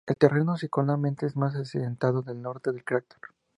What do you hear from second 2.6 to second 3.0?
del